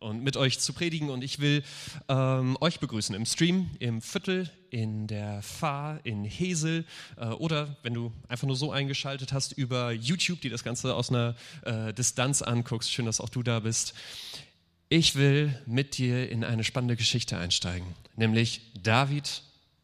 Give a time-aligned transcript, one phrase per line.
[0.00, 1.10] und mit euch zu predigen.
[1.10, 1.62] Und ich will
[2.08, 6.84] ähm, euch begrüßen im Stream, im Viertel, in der Fahr, in Hesel
[7.16, 11.10] äh, oder wenn du einfach nur so eingeschaltet hast über YouTube, die das Ganze aus
[11.10, 12.92] einer äh, Distanz anguckst.
[12.92, 13.94] Schön, dass auch du da bist.
[14.88, 17.86] Ich will mit dir in eine spannende Geschichte einsteigen,
[18.16, 19.42] nämlich David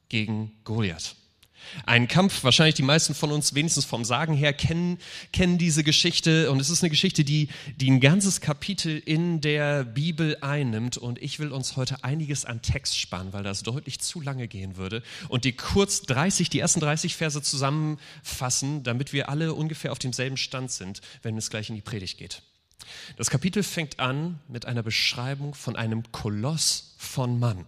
[0.09, 1.17] gegen Goliath.
[1.87, 4.99] Ein Kampf, wahrscheinlich die meisten von uns wenigstens vom Sagen her kennen,
[5.33, 9.85] kennen diese Geschichte und es ist eine Geschichte, die, die ein ganzes Kapitel in der
[9.85, 14.21] Bibel einnimmt und ich will uns heute einiges an Text sparen, weil das deutlich zu
[14.21, 19.55] lange gehen würde und die kurz 30, die ersten 30 Verse zusammenfassen, damit wir alle
[19.55, 22.43] ungefähr auf demselben Stand sind, wenn es gleich in die Predigt geht.
[23.17, 27.65] Das Kapitel fängt an mit einer Beschreibung von einem Koloss von Mann.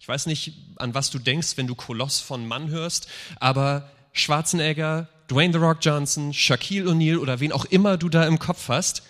[0.00, 3.08] Ich weiß nicht, an was du denkst, wenn du Koloss von Mann hörst,
[3.40, 8.38] aber Schwarzenegger, Dwayne The Rock Johnson, Shaquille O'Neal oder wen auch immer du da im
[8.38, 9.02] Kopf hast,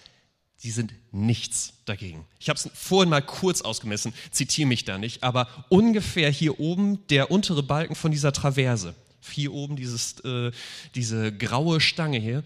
[0.62, 2.26] die sind nichts dagegen.
[2.40, 7.06] Ich habe es vorhin mal kurz ausgemessen, zitiere mich da nicht, aber ungefähr hier oben
[7.08, 10.52] der untere Balken von dieser Traverse, hier oben dieses, äh,
[10.94, 12.42] diese graue Stange hier,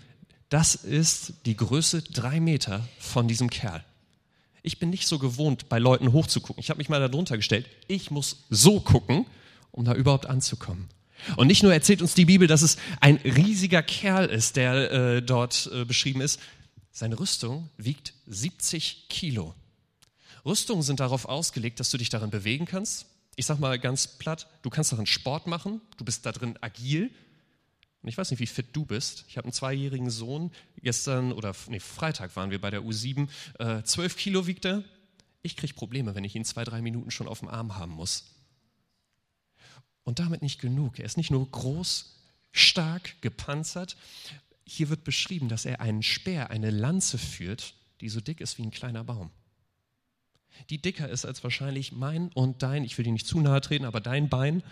[0.48, 3.84] das ist die Größe drei Meter von diesem Kerl.
[4.62, 6.60] Ich bin nicht so gewohnt, bei Leuten hochzugucken.
[6.60, 7.66] Ich habe mich mal darunter gestellt.
[7.86, 9.26] Ich muss so gucken,
[9.70, 10.88] um da überhaupt anzukommen.
[11.36, 15.22] Und nicht nur erzählt uns die Bibel, dass es ein riesiger Kerl ist, der äh,
[15.22, 16.40] dort äh, beschrieben ist.
[16.92, 19.54] Seine Rüstung wiegt 70 Kilo.
[20.44, 23.06] Rüstungen sind darauf ausgelegt, dass du dich darin bewegen kannst.
[23.36, 27.10] Ich sag mal ganz platt, du kannst darin Sport machen, du bist da drin agil,
[28.02, 29.24] und ich weiß nicht, wie fit du bist.
[29.28, 30.52] Ich habe einen zweijährigen Sohn.
[30.76, 33.28] Gestern oder nee, Freitag waren wir bei der U7.
[33.58, 34.84] Äh, zwölf Kilo wiegt er.
[35.42, 38.24] Ich kriege Probleme, wenn ich ihn zwei, drei Minuten schon auf dem Arm haben muss.
[40.04, 40.98] Und damit nicht genug.
[40.98, 42.14] Er ist nicht nur groß,
[42.52, 43.96] stark, gepanzert.
[44.64, 48.62] Hier wird beschrieben, dass er einen Speer, eine Lanze führt, die so dick ist wie
[48.62, 49.30] ein kleiner Baum.
[50.70, 53.84] Die dicker ist als wahrscheinlich mein und dein, ich will dir nicht zu nahe treten,
[53.84, 54.62] aber dein Bein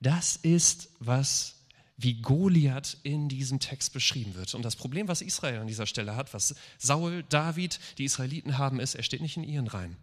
[0.00, 1.54] das ist, was
[1.96, 4.54] wie Goliath in diesem Text beschrieben wird.
[4.54, 8.78] Und das Problem, was Israel an dieser Stelle hat, was Saul, David, die Israeliten haben,
[8.78, 9.96] ist, er steht nicht in ihren Reihen,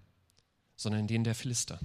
[0.75, 1.79] sondern in denen der Philister.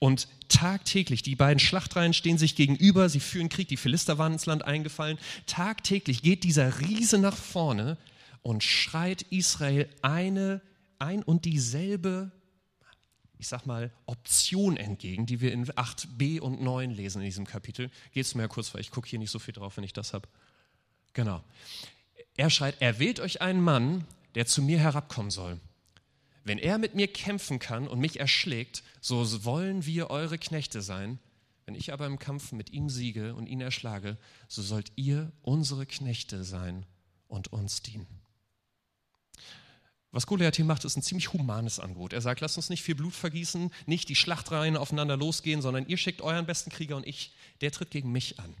[0.00, 4.46] Und tagtäglich, die beiden Schlachtreihen stehen sich gegenüber, sie führen Krieg, die Philister waren ins
[4.46, 5.18] Land eingefallen.
[5.46, 7.98] Tagtäglich geht dieser Riese nach vorne
[8.42, 10.60] und schreit Israel eine
[10.98, 12.32] ein und dieselbe
[13.38, 17.90] ich sag mal, Option entgegen, die wir in 8b und 9 lesen in diesem Kapitel.
[18.12, 20.12] Geht's mir ja kurz, weil ich gucke hier nicht so viel drauf, wenn ich das
[20.12, 20.28] habe.
[21.12, 21.42] Genau.
[22.36, 24.04] Er schreit, er wählt euch einen Mann,
[24.34, 25.60] der zu mir herabkommen soll.
[26.44, 31.18] Wenn er mit mir kämpfen kann und mich erschlägt, so wollen wir eure Knechte sein.
[31.66, 34.16] Wenn ich aber im Kampf mit ihm siege und ihn erschlage,
[34.48, 36.86] so sollt ihr unsere Knechte sein
[37.28, 38.06] und uns dienen.
[40.10, 42.14] Was Goliath hier macht, ist ein ziemlich humanes Angebot.
[42.14, 45.98] Er sagt, lasst uns nicht viel Blut vergießen, nicht die Schlachtreihen aufeinander losgehen, sondern ihr
[45.98, 48.54] schickt euren besten Krieger und ich, der tritt gegen mich an.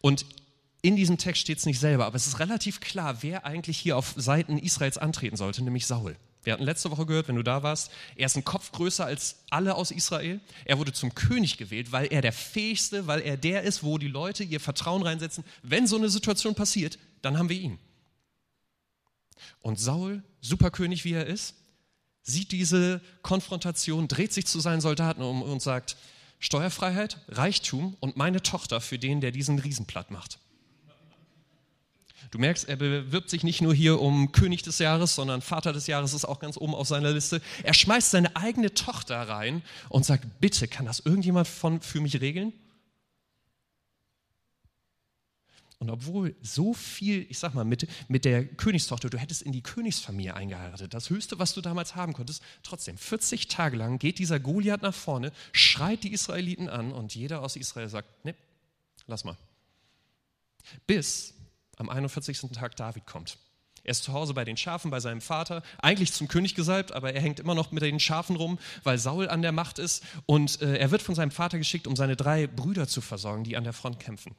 [0.00, 0.24] Und
[0.80, 3.96] in diesem Text steht es nicht selber, aber es ist relativ klar, wer eigentlich hier
[3.96, 6.16] auf Seiten Israels antreten sollte, nämlich Saul.
[6.44, 9.40] Wir hatten letzte Woche gehört, wenn du da warst, er ist ein Kopf größer als
[9.50, 10.40] alle aus Israel.
[10.64, 14.08] Er wurde zum König gewählt, weil er der Fähigste, weil er der ist, wo die
[14.08, 15.44] Leute ihr Vertrauen reinsetzen.
[15.62, 17.78] Wenn so eine Situation passiert, dann haben wir ihn.
[19.60, 21.54] Und Saul, Superkönig wie er ist,
[22.22, 25.96] sieht diese Konfrontation, dreht sich zu seinen Soldaten um und sagt,
[26.40, 30.38] Steuerfreiheit, Reichtum und meine Tochter für den, der diesen Riesen platt macht.
[32.30, 35.86] Du merkst, er bewirbt sich nicht nur hier um König des Jahres, sondern Vater des
[35.86, 37.40] Jahres ist auch ganz oben auf seiner Liste.
[37.62, 42.20] Er schmeißt seine eigene Tochter rein und sagt, bitte, kann das irgendjemand von, für mich
[42.20, 42.52] regeln?
[45.80, 49.62] Und obwohl so viel, ich sag mal, mit, mit der Königstochter, du hättest in die
[49.62, 54.40] Königsfamilie eingeheiratet, das Höchste, was du damals haben konntest, trotzdem, 40 Tage lang geht dieser
[54.40, 58.34] Goliath nach vorne, schreit die Israeliten an und jeder aus Israel sagt, nee,
[59.06, 59.36] lass mal.
[60.86, 61.34] Bis
[61.76, 62.40] am 41.
[62.52, 63.38] Tag David kommt.
[63.84, 67.14] Er ist zu Hause bei den Schafen, bei seinem Vater, eigentlich zum König gesalbt, aber
[67.14, 70.04] er hängt immer noch mit den Schafen rum, weil Saul an der Macht ist.
[70.26, 73.56] Und äh, er wird von seinem Vater geschickt, um seine drei Brüder zu versorgen, die
[73.56, 74.34] an der Front kämpfen.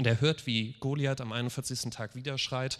[0.00, 1.90] Und er hört, wie Goliath am 41.
[1.90, 2.78] Tag wieder schreit.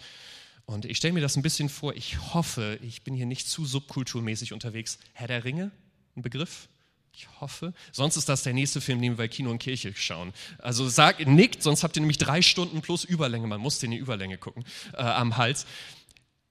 [0.65, 3.63] Und ich stelle mir das ein bisschen vor, ich hoffe, ich bin hier nicht zu
[3.63, 4.97] subkulturmäßig unterwegs.
[5.13, 5.69] Herr der Ringe,
[6.15, 6.67] ein Begriff?
[7.13, 7.75] Ich hoffe.
[7.91, 10.33] Sonst ist das der nächste Film, den wir bei Kino und Kirche schauen.
[10.57, 13.45] Also sag, nickt, sonst habt ihr nämlich drei Stunden plus Überlänge.
[13.45, 15.67] Man muss den in die Überlänge gucken äh, am Hals.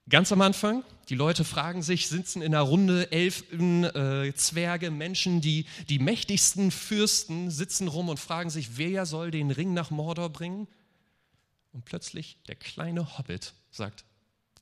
[0.09, 5.41] Ganz am Anfang, die Leute fragen sich, sitzen in einer Runde Elfen, äh, Zwerge, Menschen,
[5.41, 10.29] die, die mächtigsten Fürsten sitzen rum und fragen sich, wer soll den Ring nach Mordor
[10.29, 10.67] bringen?
[11.71, 14.03] Und plötzlich der kleine Hobbit sagt,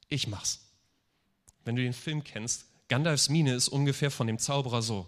[0.10, 0.62] ich mach's.
[1.66, 5.08] wenn du den Film kennst, Gandalfs Miene ist ungefähr von dem Zauberer so.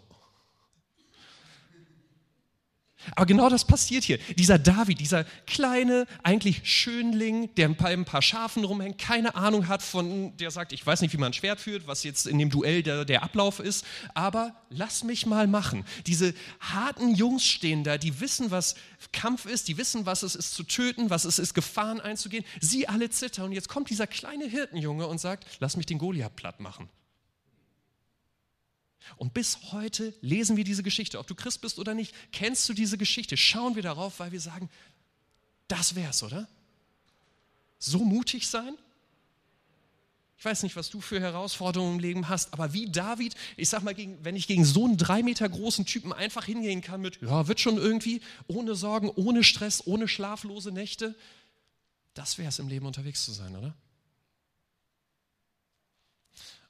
[3.16, 4.18] Aber genau das passiert hier.
[4.38, 9.82] Dieser David, dieser kleine, eigentlich Schönling, der bei ein paar Schafen rumhängt, keine Ahnung hat
[9.82, 12.50] von, der sagt, ich weiß nicht, wie man ein Schwert führt, was jetzt in dem
[12.50, 15.86] Duell der, der Ablauf ist, aber lass mich mal machen.
[16.08, 18.76] Diese harten Jungs stehen da, die wissen, was
[19.12, 22.46] Kampf ist, die wissen, was es ist zu töten, was es ist, Gefahren einzugehen.
[22.60, 23.46] Sie alle zittern.
[23.46, 26.90] Und jetzt kommt dieser kleine Hirtenjunge und sagt, lass mich den Goliath platt machen.
[29.18, 31.20] Und bis heute lesen wir diese Geschichte.
[31.20, 33.38] Ob du Christ bist oder nicht, kennst du diese Geschichte.
[33.38, 34.70] Schauen wir darauf, weil wir sagen,
[35.68, 36.48] das wär's, oder?
[37.80, 38.78] So mutig sein?
[40.38, 43.84] Ich weiß nicht, was du für Herausforderungen im Leben hast, aber wie David, ich sag
[43.84, 47.22] mal, gegen, wenn ich gegen so einen drei Meter großen Typen einfach hingehen kann mit,
[47.22, 51.16] ja, wird schon irgendwie, ohne Sorgen, ohne Stress, ohne schlaflose Nächte,
[52.16, 53.76] das wäre es im Leben unterwegs zu sein, oder?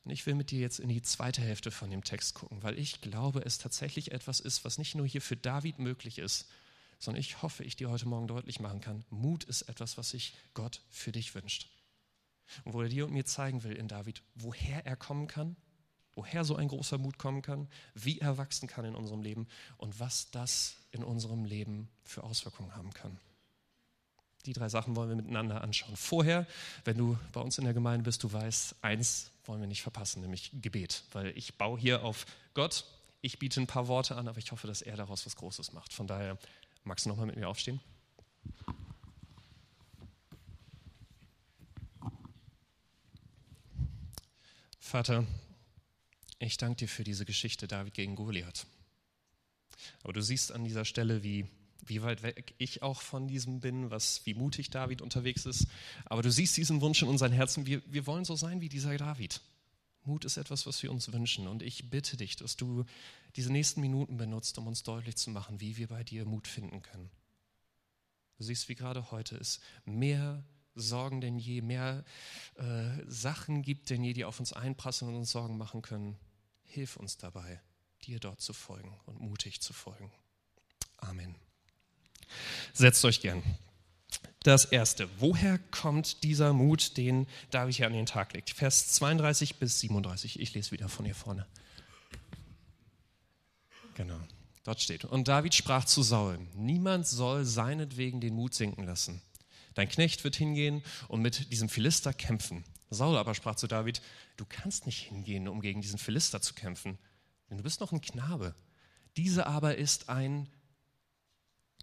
[0.04, 2.78] Und ich will mit dir jetzt in die zweite Hälfte von dem Text gucken, weil
[2.80, 6.50] ich glaube, es tatsächlich etwas ist, was nicht nur hier für David möglich ist,
[6.98, 9.06] sondern ich hoffe, ich dir heute Morgen deutlich machen kann.
[9.10, 11.70] Mut ist etwas, was sich Gott für dich wünscht.
[12.64, 15.56] Und wo er dir und mir zeigen will in David, woher er kommen kann,
[16.14, 19.48] woher so ein großer Mut kommen kann, wie er wachsen kann in unserem Leben
[19.78, 23.20] und was das in unserem Leben für Auswirkungen haben kann.
[24.46, 25.96] Die drei Sachen wollen wir miteinander anschauen.
[25.96, 26.48] Vorher,
[26.84, 30.22] wenn du bei uns in der Gemeinde bist, du weißt, eins wollen wir nicht verpassen,
[30.22, 31.04] nämlich Gebet.
[31.12, 32.86] Weil ich baue hier auf Gott,
[33.22, 35.94] ich biete ein paar Worte an, aber ich hoffe, dass er daraus was Großes macht.
[35.94, 36.38] Von daher,
[36.84, 37.80] magst du nochmal mit mir aufstehen?
[44.80, 45.26] Vater,
[46.40, 48.66] ich danke dir für diese Geschichte David gegen Goliath.
[50.04, 51.48] Aber du siehst an dieser Stelle, wie
[51.82, 55.68] wie weit weg ich auch von diesem bin, was, wie mutig David unterwegs ist.
[56.06, 57.66] Aber du siehst diesen Wunsch in unseren Herzen.
[57.66, 59.42] Wir, wir wollen so sein wie dieser David.
[60.04, 61.48] Mut ist etwas, was wir uns wünschen.
[61.48, 62.86] Und ich bitte dich, dass du
[63.36, 66.82] diese nächsten Minuten benutzt, um uns deutlich zu machen, wie wir bei dir Mut finden
[66.82, 67.10] können.
[68.38, 70.44] Du siehst, wie gerade heute es mehr
[70.74, 72.04] Sorgen denn je, mehr
[72.56, 76.18] äh, Sachen gibt denn je, die auf uns einprasseln und uns Sorgen machen können.
[76.64, 77.62] Hilf uns dabei,
[78.06, 80.12] dir dort zu folgen und mutig zu folgen.
[80.98, 81.36] Amen.
[82.74, 83.44] Setzt euch gern.
[84.44, 88.50] Das erste, woher kommt dieser Mut, den David hier an den Tag legt?
[88.50, 90.40] Vers 32 bis 37.
[90.40, 91.46] Ich lese wieder von hier vorne.
[93.94, 94.20] Genau,
[94.64, 95.06] dort steht.
[95.06, 99.22] Und David sprach zu Saul: Niemand soll seinetwegen den Mut sinken lassen.
[99.76, 102.64] Dein Knecht wird hingehen und mit diesem Philister kämpfen.
[102.90, 104.02] Saul aber sprach zu David:
[104.38, 106.98] Du kannst nicht hingehen, um gegen diesen Philister zu kämpfen,
[107.50, 108.56] denn du bist noch ein Knabe.
[109.18, 110.50] Dieser aber ist ein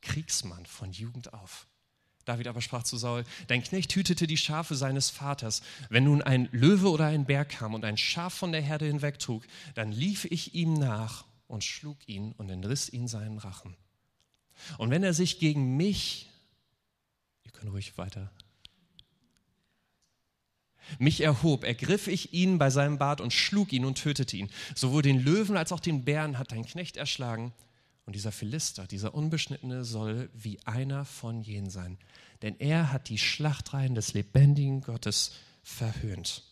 [0.03, 1.67] Kriegsmann von Jugend auf.
[2.29, 5.63] David aber sprach zu Saul, dein Knecht hütete die Schafe seines Vaters.
[5.89, 9.45] Wenn nun ein Löwe oder ein Bär kam und ein Schaf von der Herde hinwegtrug,
[9.75, 13.75] dann lief ich ihm nach und schlug ihn und entriss ihn seinen Rachen.
[14.77, 16.29] Und wenn er sich gegen mich,
[17.45, 18.31] ihr könnt ruhig weiter,
[20.99, 24.51] mich erhob, ergriff ich ihn bei seinem Bart und schlug ihn und tötete ihn.
[24.75, 27.55] Sowohl den Löwen als auch den Bären hat dein Knecht erschlagen
[28.09, 31.99] und dieser Philister, dieser Unbeschnittene, soll wie einer von jenen sein.
[32.41, 36.43] Denn er hat die Schlachtreihen des lebendigen Gottes verhöhnt.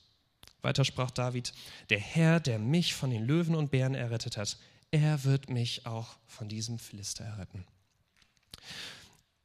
[0.61, 1.55] Weiter sprach David,
[1.89, 4.59] der Herr, der mich von den Löwen und Bären errettet hat,
[4.91, 7.65] er wird mich auch von diesem Philister erretten.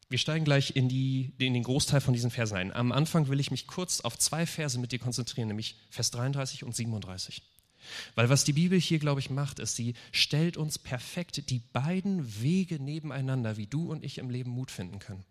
[0.09, 2.73] Wir steigen gleich in, die, in den Großteil von diesen Versen ein.
[2.73, 6.65] Am Anfang will ich mich kurz auf zwei Verse mit dir konzentrieren, nämlich Vers 33
[6.65, 7.41] und 37.
[8.15, 12.41] Weil was die Bibel hier, glaube ich, macht, ist, sie stellt uns perfekt die beiden
[12.41, 15.23] Wege nebeneinander, wie du und ich im Leben Mut finden können.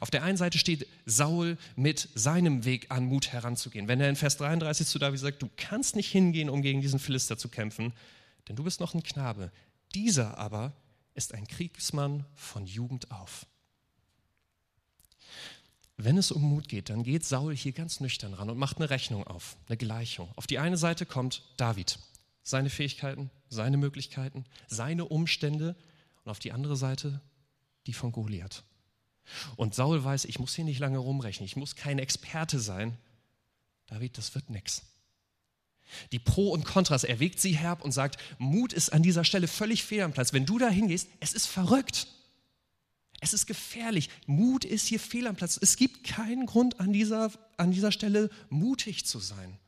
[0.00, 3.88] Auf der einen Seite steht Saul mit seinem Weg an Mut heranzugehen.
[3.88, 6.98] Wenn er in Vers 33 zu David sagt, du kannst nicht hingehen, um gegen diesen
[6.98, 7.92] Philister zu kämpfen,
[8.48, 9.52] denn du bist noch ein Knabe.
[9.94, 10.72] Dieser aber
[11.14, 13.46] ist ein Kriegsmann von Jugend auf.
[16.00, 18.88] Wenn es um Mut geht, dann geht Saul hier ganz nüchtern ran und macht eine
[18.88, 20.30] Rechnung auf, eine Gleichung.
[20.36, 21.98] Auf die eine Seite kommt David,
[22.44, 25.74] seine Fähigkeiten, seine Möglichkeiten, seine Umstände
[26.24, 27.20] und auf die andere Seite
[27.88, 28.62] die von Goliath.
[29.56, 32.96] Und Saul weiß, ich muss hier nicht lange rumrechnen, ich muss kein Experte sein.
[33.86, 34.84] David, das wird nichts.
[36.12, 39.82] Die Pro und Kontras erwägt sie herb und sagt, Mut ist an dieser Stelle völlig
[39.82, 40.32] fehl am Platz.
[40.32, 42.06] Wenn du da hingehst, es ist verrückt.
[43.20, 44.10] Es ist gefährlich.
[44.26, 45.58] Mut ist hier fehl am Platz.
[45.60, 49.58] Es gibt keinen Grund an dieser, an dieser Stelle mutig zu sein.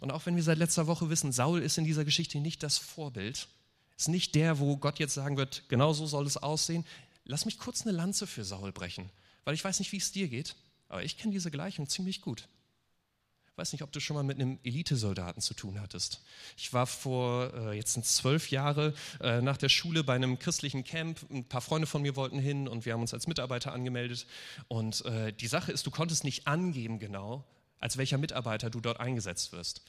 [0.00, 2.76] Und auch wenn wir seit letzter Woche wissen, Saul ist in dieser Geschichte nicht das
[2.76, 3.48] Vorbild,
[3.96, 6.84] ist nicht der, wo Gott jetzt sagen wird, genau so soll es aussehen.
[7.24, 9.08] Lass mich kurz eine Lanze für Saul brechen,
[9.44, 10.56] weil ich weiß nicht, wie es dir geht,
[10.88, 12.48] aber ich kenne diese Gleichung ziemlich gut.
[13.56, 16.22] Weiß nicht, ob du schon mal mit einem Elitesoldaten zu tun hattest.
[16.56, 20.84] Ich war vor äh, jetzt sind zwölf Jahre äh, nach der Schule bei einem christlichen
[20.84, 21.20] Camp.
[21.30, 24.26] Ein paar Freunde von mir wollten hin und wir haben uns als Mitarbeiter angemeldet.
[24.68, 27.44] Und äh, die Sache ist, du konntest nicht angeben genau,
[27.78, 29.82] als welcher Mitarbeiter du dort eingesetzt wirst.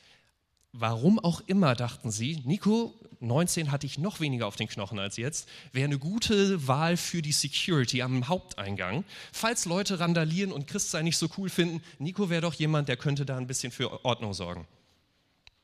[0.80, 5.18] Warum auch immer dachten sie, Nico, 19 hatte ich noch weniger auf den Knochen als
[5.18, 9.04] jetzt, wäre eine gute Wahl für die Security am Haupteingang.
[9.34, 13.26] Falls Leute randalieren und Christsein nicht so cool finden, Nico wäre doch jemand, der könnte
[13.26, 14.68] da ein bisschen für Ordnung sorgen.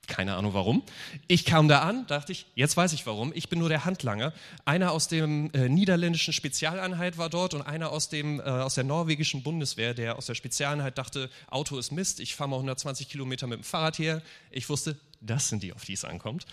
[0.07, 0.83] Keine Ahnung warum.
[1.27, 3.31] Ich kam da an, dachte ich, jetzt weiß ich warum.
[3.33, 4.33] Ich bin nur der Handlanger.
[4.65, 8.83] Einer aus dem äh, niederländischen Spezialeinheit war dort und einer aus, dem, äh, aus der
[8.83, 13.48] norwegischen Bundeswehr, der aus der Spezialeinheit dachte, Auto ist Mist, ich fahre mal 120 Kilometer
[13.48, 14.22] mit dem Fahrrad her.
[14.51, 16.45] Ich wusste, das sind die, auf die es ankommt.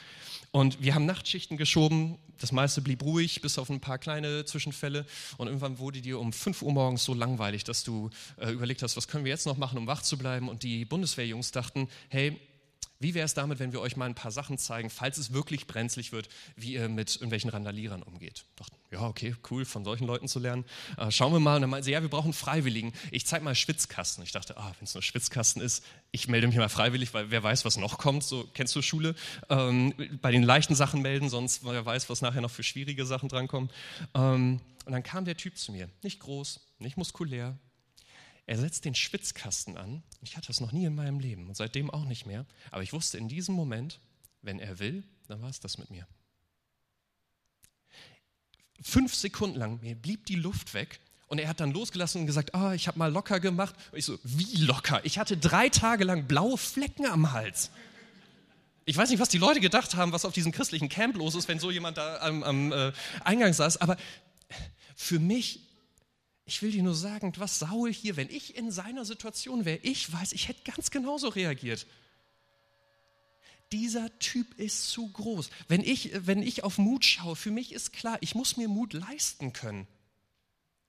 [0.53, 5.07] Und wir haben Nachtschichten geschoben, das meiste blieb ruhig, bis auf ein paar kleine Zwischenfälle.
[5.39, 8.97] Und irgendwann wurde dir um 5 Uhr morgens so langweilig, dass du äh, überlegt hast,
[8.97, 10.49] was können wir jetzt noch machen, um wach zu bleiben.
[10.49, 12.41] Und die Bundeswehrjungs dachten, hey,
[13.01, 15.67] wie wäre es damit, wenn wir euch mal ein paar Sachen zeigen, falls es wirklich
[15.67, 18.45] brenzlig wird, wie ihr mit irgendwelchen Randalierern umgeht?
[18.57, 20.67] Dachten, ja, okay, cool, von solchen Leuten zu lernen.
[20.99, 21.57] Äh, schauen wir mal.
[21.57, 22.93] Und dann meinte sie, ja, wir brauchen Freiwilligen.
[23.11, 24.23] Ich zeige mal Schwitzkasten.
[24.23, 27.43] Ich dachte, ah, wenn es nur Schwitzkasten ist, ich melde mich mal freiwillig, weil wer
[27.43, 28.23] weiß, was noch kommt.
[28.23, 29.15] So kennst du Schule.
[29.49, 33.31] Ähm, bei den leichten Sachen melden, sonst wer weiß, was nachher noch für schwierige Sachen
[33.31, 33.71] drankommen.
[34.15, 35.89] Ähm, und dann kam der Typ zu mir.
[36.03, 37.57] Nicht groß, nicht muskulär,
[38.47, 40.03] er setzt den Schwitzkasten an.
[40.23, 42.47] Ich hatte das noch nie in meinem Leben und seitdem auch nicht mehr.
[42.71, 44.01] Aber ich wusste in diesem Moment,
[44.43, 46.07] wenn er will, dann war es das mit mir.
[48.83, 52.55] Fünf Sekunden lang, mir blieb die Luft weg und er hat dann losgelassen und gesagt,
[52.55, 53.75] ah, ich habe mal locker gemacht.
[53.93, 55.01] Und ich so, wie locker?
[55.05, 57.71] Ich hatte drei Tage lang blaue Flecken am Hals.
[58.85, 61.47] Ich weiß nicht, was die Leute gedacht haben, was auf diesem christlichen Camp los ist,
[61.47, 62.93] wenn so jemand da am, am äh,
[63.23, 63.97] Eingang saß, aber
[64.97, 65.70] für mich
[66.51, 70.13] ich will dir nur sagen, was Saul hier, wenn ich in seiner Situation wäre, ich
[70.13, 71.87] weiß, ich hätte ganz genauso reagiert.
[73.71, 75.49] Dieser Typ ist zu groß.
[75.69, 78.95] Wenn ich, wenn ich auf Mut schaue, für mich ist klar, ich muss mir Mut
[78.95, 79.87] leisten können.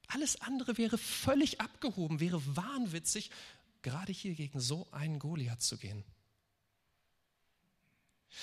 [0.07, 3.29] Alles andere wäre völlig abgehoben, wäre wahnwitzig,
[3.83, 6.03] gerade hier gegen so einen Goliath zu gehen.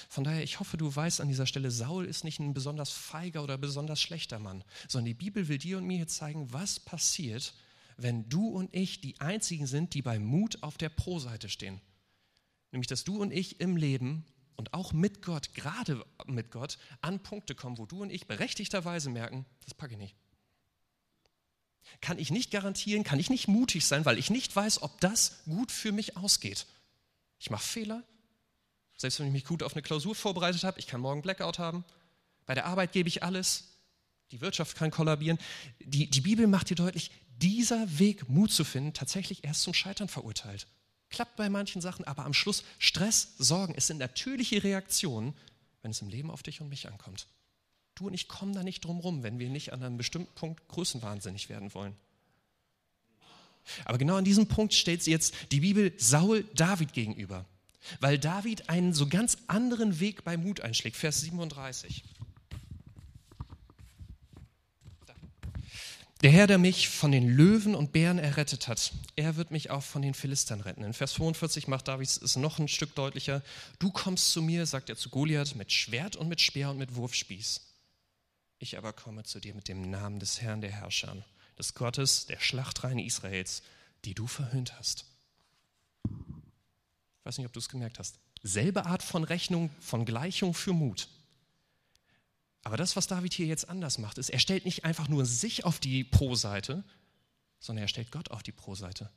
[0.09, 3.43] Von daher, ich hoffe, du weißt an dieser Stelle, Saul ist nicht ein besonders feiger
[3.43, 7.55] oder besonders schlechter Mann, sondern die Bibel will dir und mir hier zeigen, was passiert,
[7.97, 11.81] wenn du und ich die Einzigen sind, die bei Mut auf der Pro-Seite stehen.
[12.71, 14.25] Nämlich, dass du und ich im Leben
[14.57, 19.09] und auch mit Gott, gerade mit Gott, an Punkte kommen, wo du und ich berechtigterweise
[19.09, 20.17] merken, das packe ich nicht.
[22.03, 25.43] Kann ich nicht garantieren, kann ich nicht mutig sein, weil ich nicht weiß, ob das
[25.45, 26.67] gut für mich ausgeht.
[27.39, 28.05] Ich mache Fehler,
[28.99, 31.85] selbst wenn ich mich gut auf eine Klausur vorbereitet habe, ich kann morgen Blackout haben.
[32.47, 33.69] Bei der Arbeit gebe ich alles.
[34.33, 35.39] Die Wirtschaft kann kollabieren.
[35.79, 40.09] Die, die Bibel macht dir deutlich, dieser Weg, Mut zu finden, tatsächlich erst zum Scheitern
[40.09, 40.67] verurteilt.
[41.11, 45.33] Klappt bei manchen Sachen, aber am Schluss Stress, Sorgen, es sind natürliche Reaktionen,
[45.81, 47.29] wenn es im Leben auf dich und mich ankommt.
[47.95, 50.67] Du und ich kommen da nicht drum rum, wenn wir nicht an einem bestimmten Punkt
[50.69, 51.97] größenwahnsinnig werden wollen.
[53.85, 57.47] Aber genau an diesem Punkt stellt sie jetzt die Bibel Saul David gegenüber
[58.01, 60.97] weil David einen so ganz anderen Weg bei Mut einschlägt.
[60.97, 62.05] Vers 37.
[66.23, 69.85] Der Herr, der mich von den Löwen und Bären errettet hat, er wird mich auch
[69.85, 70.83] von den Philistern retten.
[70.83, 73.41] In Vers 45 macht David es noch ein Stück deutlicher.
[73.79, 76.97] Du kommst zu mir, sagt er zu Goliath, mit Schwert und mit Speer und mit
[76.97, 77.61] Wurfspieß.
[78.59, 81.17] Ich aber komme zu dir mit dem Namen des Herrn der Herrscher,
[81.57, 83.63] des Gottes der Schlachtreihen Israels,
[84.05, 85.08] die du verhöhnt hast
[87.29, 88.19] weiß nicht, ob du es gemerkt hast.
[88.43, 91.09] Selbe Art von Rechnung, von Gleichung für Mut.
[92.65, 95.65] Aber das, was David hier jetzt anders macht, ist, er stellt nicht einfach nur sich
[95.65, 96.85] auf die Pro-Seite,
[97.61, 99.11] sondern er stellt Gott auf die Pro-Seite.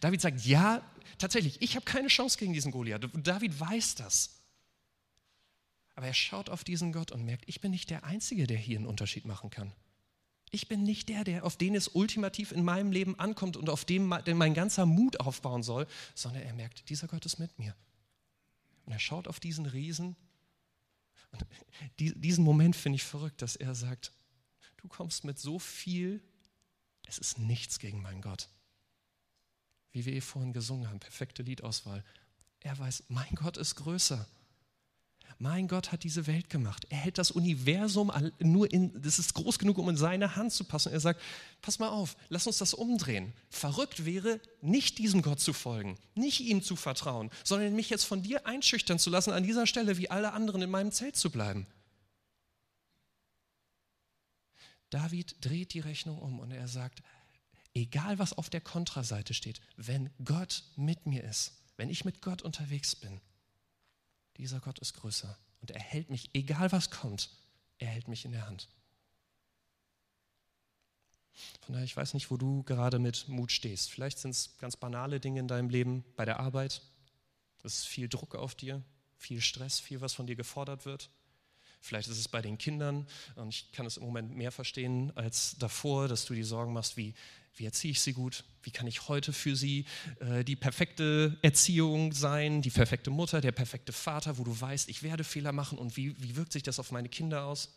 [0.00, 0.82] David sagt, ja,
[1.18, 3.08] tatsächlich, ich habe keine Chance gegen diesen Goliath.
[3.14, 4.40] David weiß das.
[5.94, 8.78] Aber er schaut auf diesen Gott und merkt, ich bin nicht der Einzige, der hier
[8.78, 9.72] einen Unterschied machen kann.
[10.54, 13.84] Ich bin nicht der, der, auf den es ultimativ in meinem Leben ankommt und auf
[13.84, 15.84] dem mein ganzer Mut aufbauen soll,
[16.14, 17.74] sondern er merkt, dieser Gott ist mit mir.
[18.86, 20.14] Und er schaut auf diesen Riesen.
[21.32, 21.44] Und
[21.98, 24.12] diesen Moment finde ich verrückt, dass er sagt,
[24.76, 26.22] du kommst mit so viel,
[27.08, 28.48] es ist nichts gegen meinen Gott.
[29.90, 32.04] Wie wir eh vorhin gesungen haben, perfekte Liedauswahl.
[32.60, 34.24] Er weiß, mein Gott ist größer.
[35.38, 36.86] Mein Gott hat diese Welt gemacht.
[36.90, 40.64] Er hält das Universum nur in, das ist groß genug, um in seine Hand zu
[40.64, 40.92] passen.
[40.92, 41.20] Er sagt,
[41.60, 43.32] pass mal auf, lass uns das umdrehen.
[43.50, 48.22] Verrückt wäre, nicht diesem Gott zu folgen, nicht ihm zu vertrauen, sondern mich jetzt von
[48.22, 51.66] dir einschüchtern zu lassen, an dieser Stelle wie alle anderen in meinem Zelt zu bleiben.
[54.90, 57.02] David dreht die Rechnung um und er sagt,
[57.74, 62.42] egal was auf der Kontraseite steht, wenn Gott mit mir ist, wenn ich mit Gott
[62.42, 63.20] unterwegs bin,
[64.36, 67.30] dieser Gott ist größer und er hält mich, egal was kommt,
[67.78, 68.68] er hält mich in der Hand.
[71.62, 73.90] Von daher, ich weiß nicht, wo du gerade mit Mut stehst.
[73.90, 76.82] Vielleicht sind es ganz banale Dinge in deinem Leben, bei der Arbeit.
[77.62, 78.82] Es ist viel Druck auf dir,
[79.16, 81.10] viel Stress, viel, was von dir gefordert wird.
[81.84, 85.54] Vielleicht ist es bei den Kindern, und ich kann es im Moment mehr verstehen als
[85.58, 87.12] davor, dass du dir Sorgen machst, wie,
[87.56, 88.44] wie erziehe ich sie gut?
[88.62, 89.84] Wie kann ich heute für sie
[90.20, 95.02] äh, die perfekte Erziehung sein, die perfekte Mutter, der perfekte Vater, wo du weißt, ich
[95.02, 97.74] werde Fehler machen und wie, wie wirkt sich das auf meine Kinder aus?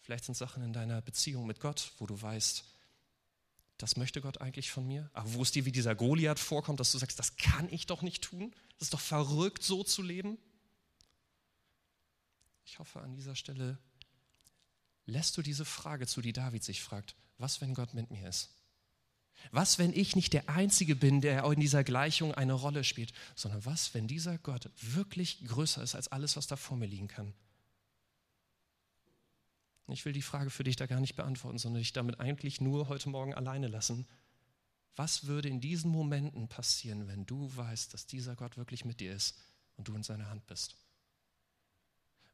[0.00, 2.64] Vielleicht sind Sachen in deiner Beziehung mit Gott, wo du weißt,
[3.76, 6.92] das möchte Gott eigentlich von mir, aber wo es dir wie dieser Goliath vorkommt, dass
[6.92, 10.38] du sagst, das kann ich doch nicht tun, das ist doch verrückt, so zu leben.
[12.64, 13.78] Ich hoffe, an dieser Stelle
[15.06, 18.50] lässt du diese Frage zu, die David sich fragt, was, wenn Gott mit mir ist?
[19.50, 23.64] Was, wenn ich nicht der Einzige bin, der in dieser Gleichung eine Rolle spielt, sondern
[23.64, 27.34] was, wenn dieser Gott wirklich größer ist als alles, was da vor mir liegen kann?
[29.88, 32.88] Ich will die Frage für dich da gar nicht beantworten, sondern dich damit eigentlich nur
[32.88, 34.06] heute Morgen alleine lassen.
[34.94, 39.12] Was würde in diesen Momenten passieren, wenn du weißt, dass dieser Gott wirklich mit dir
[39.12, 39.36] ist
[39.76, 40.76] und du in seiner Hand bist?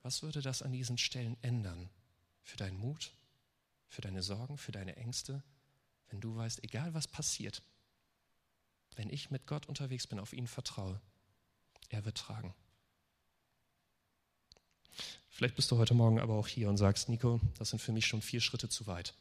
[0.09, 1.91] Was würde das an diesen Stellen ändern?
[2.43, 3.13] Für deinen Mut,
[3.89, 5.43] für deine Sorgen, für deine Ängste,
[6.09, 7.63] wenn du weißt, egal was passiert,
[8.97, 10.99] wenn ich mit Gott unterwegs bin, auf ihn vertraue,
[11.91, 12.55] er wird tragen.
[15.29, 18.07] Vielleicht bist du heute Morgen aber auch hier und sagst, Nico, das sind für mich
[18.07, 19.13] schon vier Schritte zu weit.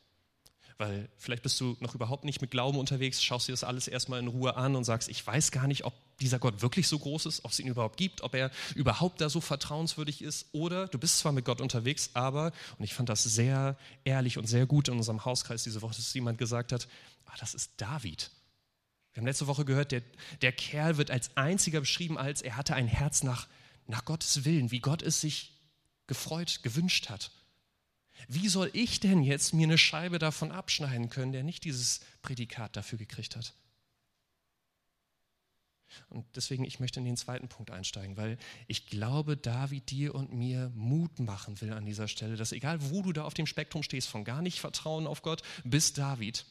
[0.78, 4.22] Weil vielleicht bist du noch überhaupt nicht mit Glauben unterwegs, schaust dir das alles erstmal
[4.22, 5.84] in Ruhe an und sagst, ich weiß gar nicht,
[6.20, 9.30] dieser Gott wirklich so groß ist, ob es ihn überhaupt gibt, ob er überhaupt da
[9.30, 10.48] so vertrauenswürdig ist.
[10.52, 14.48] Oder du bist zwar mit Gott unterwegs, aber, und ich fand das sehr ehrlich und
[14.48, 16.88] sehr gut in unserem Hauskreis diese Woche, dass jemand gesagt hat,
[17.26, 18.32] ah, das ist David.
[19.14, 20.02] Wir haben letzte Woche gehört, der,
[20.42, 23.48] der Kerl wird als einziger beschrieben, als er hatte ein Herz nach,
[23.86, 25.54] nach Gottes Willen, wie Gott es sich
[26.08, 27.32] gefreut, gewünscht hat.
[28.28, 32.76] Wie soll ich denn jetzt mir eine Scheibe davon abschneiden können, der nicht dieses Prädikat
[32.76, 33.54] dafür gekriegt hat?
[36.10, 40.34] Und deswegen, ich möchte in den zweiten Punkt einsteigen, weil ich glaube, David dir und
[40.34, 43.84] mir Mut machen will an dieser Stelle, dass egal wo du da auf dem Spektrum
[43.84, 46.46] stehst, von gar nicht Vertrauen auf Gott bis David,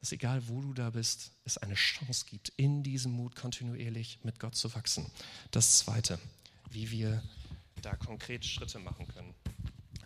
[0.00, 4.38] dass egal wo du da bist, es eine Chance gibt, in diesem Mut kontinuierlich mit
[4.38, 5.10] Gott zu wachsen.
[5.50, 6.18] Das zweite,
[6.70, 7.22] wie wir
[7.80, 9.34] da konkret Schritte machen können.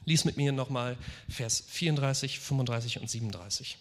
[0.05, 0.97] Lies mit mir nochmal
[1.29, 3.79] Vers 34, 35 und 37.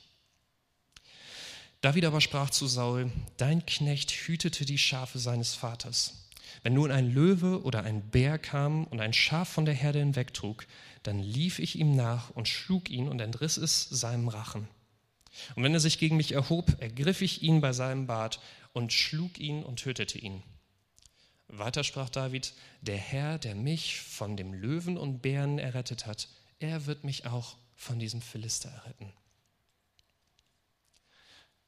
[1.82, 6.28] David aber sprach zu Saul, dein Knecht hütete die Schafe seines Vaters.
[6.64, 10.66] Wenn nun ein Löwe oder ein Bär kam und ein Schaf von der Herde hinwegtrug,
[11.04, 14.68] dann lief ich ihm nach und schlug ihn und entriss es seinem Rachen.
[15.56, 18.40] Und wenn er sich gegen mich erhob, ergriff ich ihn bei seinem Bart
[18.74, 20.42] und schlug ihn und tötete ihn.
[21.48, 26.28] Weiter sprach David, der Herr, der mich von dem Löwen und Bären errettet hat,
[26.60, 29.14] er wird mich auch von diesem Philister erretten.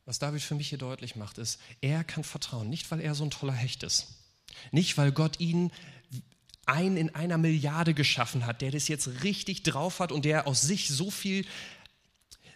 [0.10, 3.24] Was David für mich hier deutlich macht, ist, er kann vertrauen, nicht weil er so
[3.24, 4.08] ein toller Hecht ist,
[4.72, 5.72] nicht weil Gott ihn
[6.66, 10.64] ein in einer Milliarde geschaffen hat, der das jetzt richtig drauf hat und der aus
[10.64, 11.46] sich so viel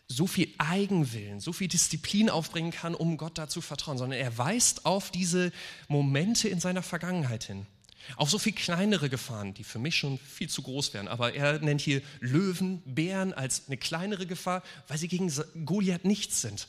[0.08, 4.36] so viel Eigenwillen, so viel Disziplin aufbringen kann, um Gott da zu vertrauen, sondern er
[4.40, 5.52] weist auf diese
[5.88, 7.68] Momente in seiner Vergangenheit hin.
[8.16, 11.08] Auf so viel kleinere Gefahren, die für mich schon viel zu groß wären.
[11.08, 15.32] Aber er nennt hier Löwen, Bären als eine kleinere Gefahr, weil sie gegen
[15.66, 16.68] Goliath nichts sind.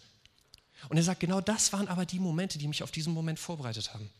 [0.88, 3.94] Und er sagt, genau das waren aber die Momente, die mich auf diesen Moment vorbereitet
[3.94, 4.10] haben.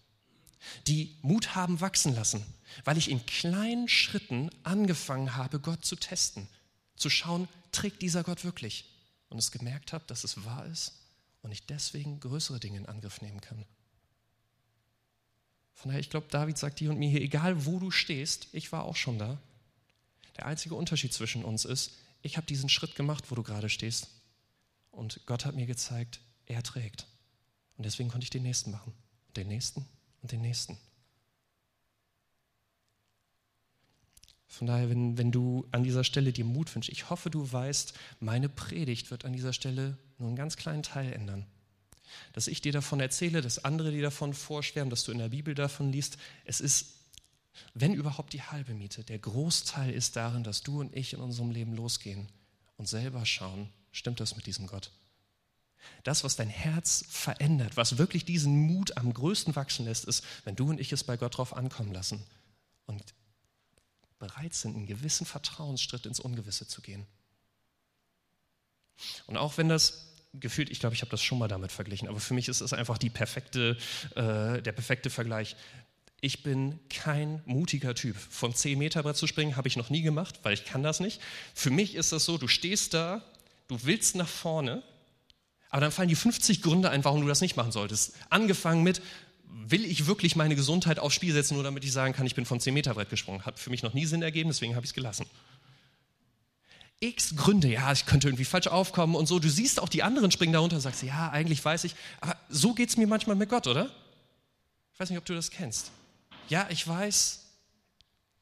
[0.86, 2.44] Die Mut haben wachsen lassen,
[2.84, 6.48] weil ich in kleinen Schritten angefangen habe, Gott zu testen.
[6.96, 8.86] Zu schauen, trägt dieser Gott wirklich?
[9.34, 10.92] und es gemerkt habe, dass es wahr ist
[11.42, 13.64] und ich deswegen größere Dinge in Angriff nehmen kann.
[15.72, 18.70] Von daher, ich glaube, David sagt dir und mir hier, egal wo du stehst, ich
[18.70, 19.36] war auch schon da.
[20.36, 24.08] Der einzige Unterschied zwischen uns ist, ich habe diesen Schritt gemacht, wo du gerade stehst.
[24.92, 27.06] Und Gott hat mir gezeigt, er trägt.
[27.76, 28.92] Und deswegen konnte ich den nächsten machen.
[29.28, 29.86] Und den nächsten
[30.22, 30.78] und den nächsten.
[34.54, 37.92] Von daher, wenn, wenn du an dieser Stelle dir Mut wünschst, ich hoffe, du weißt,
[38.20, 41.44] meine Predigt wird an dieser Stelle nur einen ganz kleinen Teil ändern.
[42.32, 45.56] Dass ich dir davon erzähle, dass andere dir davon vorschwärmen, dass du in der Bibel
[45.56, 46.94] davon liest, es ist,
[47.74, 49.02] wenn überhaupt, die halbe Miete.
[49.02, 52.28] Der Großteil ist darin, dass du und ich in unserem Leben losgehen
[52.76, 54.92] und selber schauen, stimmt das mit diesem Gott?
[56.02, 60.56] Das, was dein Herz verändert, was wirklich diesen Mut am größten wachsen lässt, ist, wenn
[60.56, 62.24] du und ich es bei Gott drauf ankommen lassen
[62.86, 63.02] und
[64.18, 67.06] bereit sind, einen gewissen Vertrauensschritt ins Ungewisse zu gehen.
[69.26, 72.20] Und auch wenn das gefühlt, ich glaube, ich habe das schon mal damit verglichen, aber
[72.20, 73.76] für mich ist es einfach perfekte,
[74.16, 75.56] äh, der perfekte Vergleich.
[76.20, 78.16] Ich bin kein mutiger Typ.
[78.16, 81.00] Vom 10 Meter Brett zu springen habe ich noch nie gemacht, weil ich kann das
[81.00, 81.20] nicht.
[81.54, 83.22] Für mich ist das so, du stehst da,
[83.68, 84.82] du willst nach vorne,
[85.74, 88.14] aber dann fallen die 50 Gründe ein, warum du das nicht machen solltest.
[88.30, 89.02] Angefangen mit,
[89.66, 92.44] will ich wirklich meine Gesundheit aufs Spiel setzen, nur damit ich sagen kann, ich bin
[92.44, 93.44] vom 10 Meter Brett gesprungen.
[93.44, 95.26] Hat für mich noch nie Sinn ergeben, deswegen habe ich es gelassen.
[97.00, 99.40] X Gründe, ja, ich könnte irgendwie falsch aufkommen und so.
[99.40, 102.72] Du siehst auch die anderen springen darunter und sagst, ja, eigentlich weiß ich, aber so
[102.72, 103.90] geht es mir manchmal mit Gott, oder?
[104.94, 105.90] Ich weiß nicht, ob du das kennst
[106.48, 107.46] ja, ich weiß,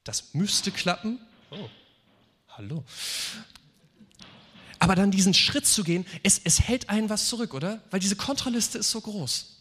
[0.05, 1.19] das müsste klappen.
[1.51, 1.69] Oh,
[2.51, 2.85] hallo.
[4.83, 7.81] Aber dann diesen Schritt zu gehen, es, es hält einen was zurück, oder?
[7.93, 9.61] Weil diese Kontraliste ist so groß.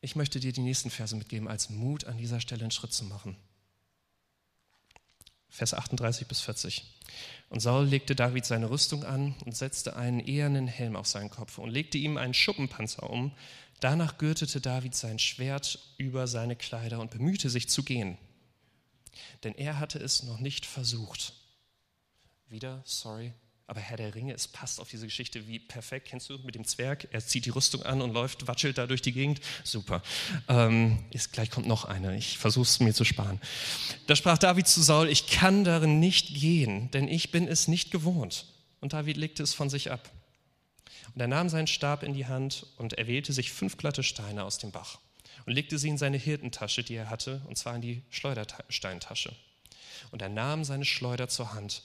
[0.00, 3.04] Ich möchte dir die nächsten Verse mitgeben, als Mut an dieser Stelle einen Schritt zu
[3.04, 3.36] machen.
[5.48, 6.84] Vers 38 bis 40.
[7.50, 11.58] Und Saul legte David seine Rüstung an und setzte einen ehernen Helm auf seinen Kopf
[11.58, 13.30] und legte ihm einen Schuppenpanzer um,
[13.78, 18.18] Danach gürtete David sein Schwert über seine Kleider und bemühte sich zu gehen.
[19.44, 21.34] Denn er hatte es noch nicht versucht.
[22.48, 23.32] Wieder, sorry,
[23.68, 26.08] aber Herr der Ringe, es passt auf diese Geschichte wie perfekt.
[26.08, 27.06] Kennst du mit dem Zwerg?
[27.12, 29.42] Er zieht die Rüstung an und läuft, watschelt da durch die Gegend.
[29.62, 30.02] Super.
[30.48, 32.16] Ähm, ist, gleich kommt noch eine.
[32.16, 33.38] Ich versuche es mir zu sparen.
[34.06, 37.90] Da sprach David zu Saul: Ich kann darin nicht gehen, denn ich bin es nicht
[37.90, 38.46] gewohnt.
[38.80, 40.10] Und David legte es von sich ab.
[41.14, 44.56] Und er nahm seinen Stab in die Hand und erwählte sich fünf glatte Steine aus
[44.56, 44.98] dem Bach
[45.48, 49.34] und legte sie in seine Hirtentasche, die er hatte, und zwar in die Schleudersteintasche.
[50.10, 51.84] Und er nahm seine Schleuder zur Hand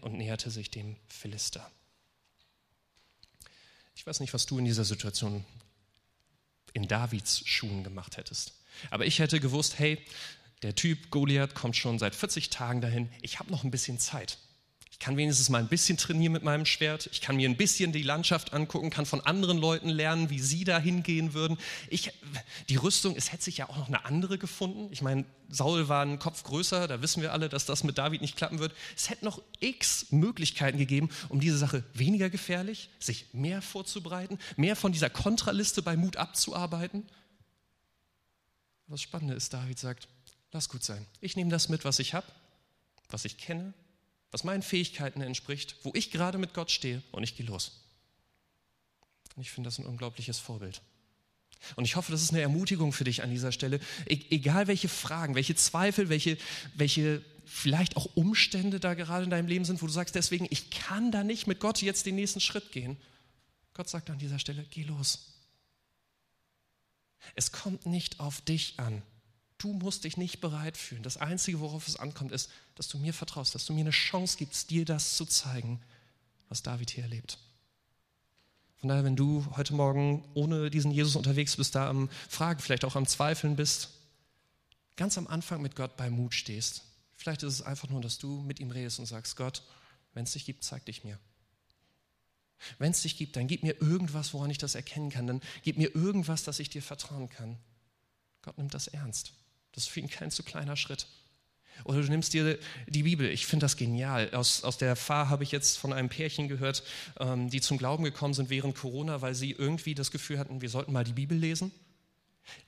[0.00, 1.70] und näherte sich dem Philister.
[3.94, 5.44] Ich weiß nicht, was du in dieser Situation
[6.72, 8.54] in Davids Schuhen gemacht hättest.
[8.90, 10.04] Aber ich hätte gewusst, hey,
[10.62, 13.08] der Typ Goliath kommt schon seit 40 Tagen dahin.
[13.22, 14.38] Ich habe noch ein bisschen Zeit.
[14.96, 17.10] Ich kann wenigstens mal ein bisschen trainieren mit meinem Schwert.
[17.12, 20.64] Ich kann mir ein bisschen die Landschaft angucken, kann von anderen Leuten lernen, wie sie
[20.64, 21.58] da hingehen würden.
[21.90, 22.12] Ich,
[22.70, 24.88] die Rüstung, es hätte sich ja auch noch eine andere gefunden.
[24.92, 28.22] Ich meine, Saul war ein Kopf größer, da wissen wir alle, dass das mit David
[28.22, 28.74] nicht klappen wird.
[28.96, 34.76] Es hätte noch x Möglichkeiten gegeben, um diese Sache weniger gefährlich, sich mehr vorzubereiten, mehr
[34.76, 37.06] von dieser Kontraliste bei Mut abzuarbeiten.
[38.86, 40.08] Was Spannende ist, David sagt,
[40.52, 41.04] lass gut sein.
[41.20, 42.26] Ich nehme das mit, was ich habe,
[43.10, 43.74] was ich kenne,
[44.36, 47.80] was meinen Fähigkeiten entspricht, wo ich gerade mit Gott stehe und ich gehe los.
[49.34, 50.82] Und ich finde das ein unglaubliches Vorbild.
[51.74, 53.80] Und ich hoffe, das ist eine Ermutigung für dich an dieser Stelle.
[54.06, 56.36] E egal welche Fragen, welche Zweifel, welche,
[56.74, 60.68] welche vielleicht auch Umstände da gerade in deinem Leben sind, wo du sagst, deswegen, ich
[60.68, 62.98] kann da nicht mit Gott jetzt den nächsten Schritt gehen.
[63.72, 65.32] Gott sagt an dieser Stelle, geh los.
[67.36, 69.00] Es kommt nicht auf dich an,
[69.58, 71.02] Du musst dich nicht bereit fühlen.
[71.02, 74.36] Das Einzige, worauf es ankommt, ist, dass du mir vertraust, dass du mir eine Chance
[74.36, 75.80] gibst, dir das zu zeigen,
[76.48, 77.38] was David hier erlebt.
[78.76, 82.84] Von daher, wenn du heute Morgen ohne diesen Jesus unterwegs bist, da am Fragen, vielleicht
[82.84, 83.90] auch am Zweifeln bist,
[84.96, 86.82] ganz am Anfang mit Gott bei Mut stehst,
[87.16, 89.62] vielleicht ist es einfach nur, dass du mit ihm redest und sagst, Gott,
[90.12, 91.18] wenn es dich gibt, zeig dich mir.
[92.78, 95.26] Wenn es dich gibt, dann gib mir irgendwas, woran ich das erkennen kann.
[95.26, 97.58] Dann gib mir irgendwas, dass ich dir vertrauen kann.
[98.42, 99.32] Gott nimmt das ernst.
[99.76, 101.06] Das ist für ihn kein zu kleiner Schritt.
[101.84, 102.58] Oder du nimmst dir
[102.88, 103.28] die Bibel.
[103.28, 104.30] Ich finde das genial.
[104.34, 106.82] Aus, aus der Fahr habe ich jetzt von einem Pärchen gehört,
[107.20, 110.70] ähm, die zum Glauben gekommen sind während Corona, weil sie irgendwie das Gefühl hatten, wir
[110.70, 111.70] sollten mal die Bibel lesen.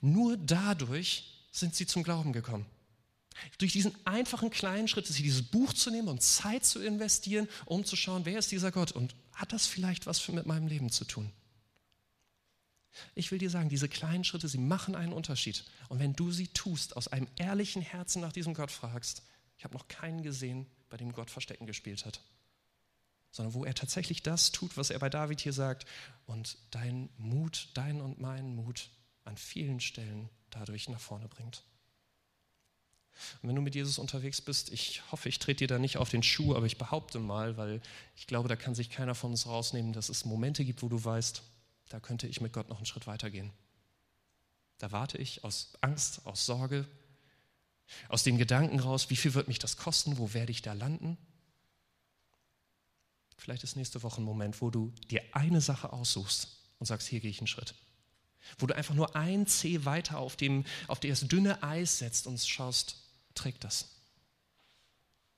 [0.03, 2.67] Nur dadurch sind sie zum Glauben gekommen.
[3.57, 7.85] Durch diesen einfachen kleinen Schritt, sie dieses Buch zu nehmen und Zeit zu investieren, um
[7.87, 11.07] zu schauen, wer ist dieser Gott und hat das vielleicht was mit meinem Leben zu
[11.07, 11.33] tun?
[13.15, 15.65] Ich will dir sagen, diese kleinen Schritte, sie machen einen Unterschied.
[15.89, 19.23] Und wenn du sie tust, aus einem ehrlichen Herzen nach diesem Gott fragst,
[19.57, 22.21] ich habe noch keinen gesehen, bei dem Gott Verstecken gespielt hat,
[23.31, 25.87] sondern wo er tatsächlich das tut, was er bei David hier sagt
[26.27, 28.91] und deinen Mut, deinen und meinen Mut
[29.25, 31.63] an vielen Stellen dadurch nach vorne bringt.
[33.43, 36.09] Und wenn du mit Jesus unterwegs bist, ich hoffe, ich trete dir da nicht auf
[36.09, 37.81] den Schuh, aber ich behaupte mal, weil
[38.17, 41.03] ich glaube, da kann sich keiner von uns rausnehmen, dass es Momente gibt, wo du
[41.03, 41.43] weißt,
[41.89, 43.53] da könnte ich mit Gott noch einen Schritt weiter gehen.
[44.79, 46.87] Da warte ich aus Angst, aus Sorge,
[48.09, 51.17] aus dem Gedanken raus, wie viel wird mich das kosten, wo werde ich da landen?
[53.37, 56.49] Vielleicht ist nächste Woche ein Moment, wo du dir eine Sache aussuchst
[56.79, 57.75] und sagst, hier gehe ich einen Schritt.
[58.59, 62.41] Wo du einfach nur ein C weiter auf, dem, auf das dünne Eis setzt und
[62.41, 62.97] schaust,
[63.35, 63.89] trägt das.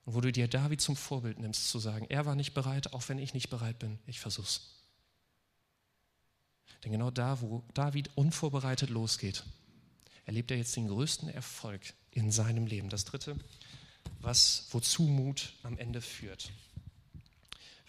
[0.05, 3.09] Und wo du dir David zum Vorbild nimmst, zu sagen, er war nicht bereit, auch
[3.09, 4.80] wenn ich nicht bereit bin, ich versuch's.
[6.85, 9.45] Denn genau da, wo David unvorbereitet losgeht,
[10.25, 12.89] erlebt er jetzt den größten Erfolg in seinem Leben.
[12.89, 13.37] Das dritte,
[14.21, 16.51] was, wozu Mut am Ende führt.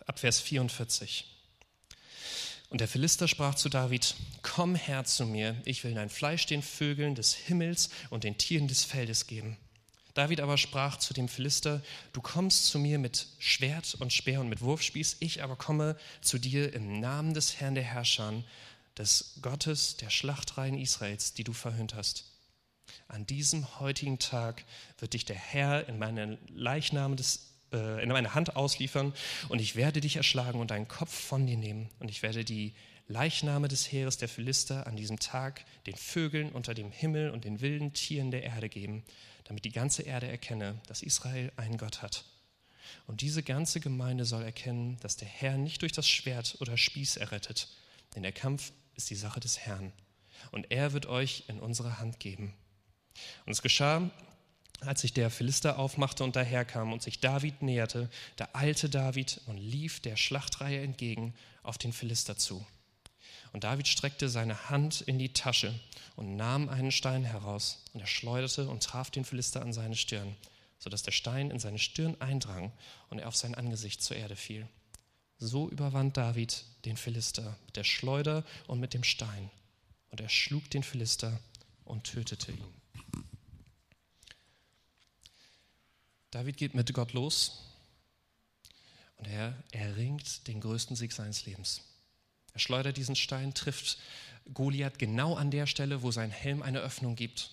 [0.06, 1.26] ab Vers 44.
[2.70, 6.62] Und der Philister sprach zu David, komm her zu mir, ich will dein Fleisch den
[6.62, 9.58] Vögeln des Himmels und den Tieren des Feldes geben.
[10.14, 11.82] David aber sprach zu dem Philister,
[12.14, 16.38] du kommst zu mir mit Schwert und Speer und mit Wurfspieß, ich aber komme zu
[16.38, 18.34] dir im Namen des Herrn der Herrscher,
[18.98, 22.26] des Gottes der Schlachtreihen Israels, die du verhöhnt hast.
[23.08, 24.66] An diesem heutigen Tag
[25.00, 29.14] wird dich der Herr in meine Leichname des äh, in meine Hand ausliefern
[29.50, 32.74] und ich werde dich erschlagen und deinen Kopf von dir nehmen und ich werde die
[33.08, 37.62] Leichname des Heeres der Philister an diesem Tag den Vögeln unter dem Himmel und den
[37.62, 39.04] wilden Tieren der Erde geben,
[39.46, 42.26] damit die ganze Erde erkenne, dass Israel einen Gott hat.
[43.08, 47.18] Und diese ganze Gemeinde soll erkennen, dass der Herr nicht durch das Schwert oder Spieß
[47.18, 47.68] errettet,
[48.16, 49.92] denn der Kampf ist die Sache des Herrn.
[50.52, 52.54] Und er wird euch in unsere Hand geben.
[53.46, 54.10] Und es geschah,
[54.80, 59.58] als sich der Philister aufmachte und daherkam und sich David näherte, da eilte David und
[59.58, 61.34] lief der Schlachtreihe entgegen
[61.64, 62.66] auf den Philister zu.
[63.54, 65.78] Und David streckte seine Hand in die Tasche
[66.16, 70.36] und nahm einen Stein heraus, und er schleuderte und traf den Philister an seine Stirn,
[70.80, 72.72] sodass der Stein in seine Stirn eindrang
[73.10, 74.68] und er auf sein Angesicht zur Erde fiel.
[75.44, 79.50] So überwand David den Philister mit der Schleuder und mit dem Stein,
[80.12, 81.40] und er schlug den Philister
[81.84, 82.64] und tötete ihn.
[86.30, 87.60] David geht mit Gott los
[89.18, 91.82] und er erringt den größten Sieg seines Lebens.
[92.54, 93.98] Er schleudert diesen Stein, trifft
[94.54, 97.50] Goliath genau an der Stelle, wo sein Helm eine Öffnung gibt.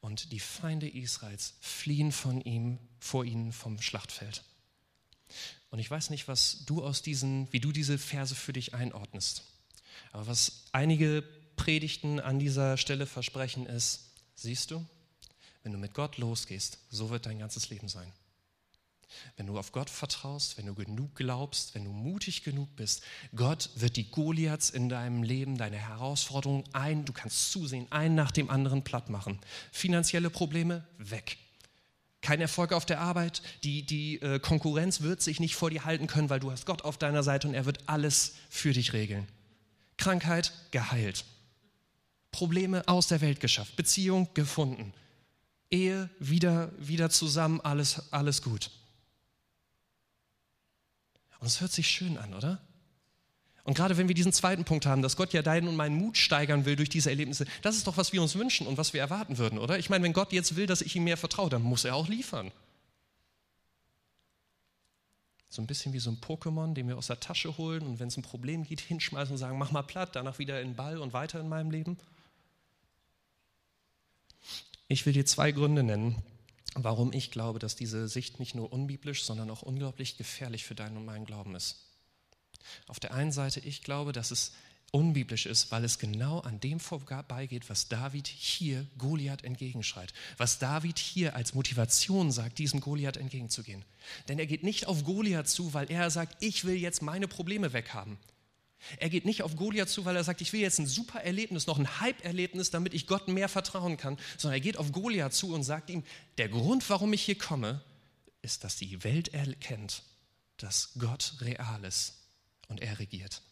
[0.00, 4.44] Und die Feinde Israels fliehen von ihm, vor ihnen vom Schlachtfeld.
[5.76, 9.42] Und ich weiß nicht, was du aus diesen, wie du diese Verse für dich einordnest.
[10.10, 11.22] Aber was einige
[11.56, 14.82] Predigten an dieser Stelle versprechen ist, siehst du,
[15.64, 18.10] wenn du mit Gott losgehst, so wird dein ganzes Leben sein.
[19.36, 23.02] Wenn du auf Gott vertraust, wenn du genug glaubst, wenn du mutig genug bist,
[23.34, 28.30] Gott wird die Goliaths in deinem Leben, deine Herausforderungen ein, du kannst zusehen, einen nach
[28.30, 29.40] dem anderen platt machen.
[29.72, 31.36] Finanzielle Probleme weg.
[32.22, 36.06] Kein Erfolg auf der Arbeit, die, die äh, Konkurrenz wird sich nicht vor dir halten
[36.06, 39.28] können, weil du hast Gott auf deiner Seite und er wird alles für dich regeln.
[39.96, 41.24] Krankheit geheilt.
[42.32, 43.76] Probleme aus der Welt geschafft.
[43.76, 44.92] Beziehung gefunden.
[45.70, 48.70] Ehe wieder, wieder zusammen, alles, alles gut.
[51.40, 52.60] Und es hört sich schön an, oder?
[53.66, 56.16] Und gerade wenn wir diesen zweiten Punkt haben, dass Gott ja deinen und meinen Mut
[56.16, 59.00] steigern will durch diese Erlebnisse, das ist doch, was wir uns wünschen und was wir
[59.00, 59.76] erwarten würden, oder?
[59.76, 62.06] Ich meine, wenn Gott jetzt will, dass ich ihm mehr vertraue, dann muss er auch
[62.06, 62.52] liefern.
[65.48, 68.06] So ein bisschen wie so ein Pokémon, den wir aus der Tasche holen und wenn
[68.06, 70.98] es ein Problem gibt, hinschmeißen und sagen, mach mal platt, danach wieder in den Ball
[70.98, 71.98] und weiter in meinem Leben.
[74.86, 76.22] Ich will dir zwei Gründe nennen,
[76.74, 80.98] warum ich glaube, dass diese Sicht nicht nur unbiblisch, sondern auch unglaublich gefährlich für deinen
[80.98, 81.85] und meinen Glauben ist.
[82.86, 84.52] Auf der einen Seite, ich glaube, dass es
[84.92, 90.98] unbiblisch ist, weil es genau an dem vorbeigeht, was David hier Goliath entgegenschreit, was David
[90.98, 93.84] hier als Motivation sagt, diesem Goliath entgegenzugehen.
[94.28, 97.72] Denn er geht nicht auf Goliath zu, weil er sagt, ich will jetzt meine Probleme
[97.72, 98.18] weghaben.
[98.98, 101.66] Er geht nicht auf Goliath zu, weil er sagt, ich will jetzt ein super Erlebnis,
[101.66, 105.52] noch ein Hype-Erlebnis, damit ich Gott mehr vertrauen kann, sondern er geht auf Goliath zu
[105.52, 106.04] und sagt ihm,
[106.38, 107.82] der Grund, warum ich hier komme,
[108.42, 110.02] ist, dass die Welt erkennt,
[110.58, 112.25] dass Gott real ist
[112.68, 113.42] und er regiert.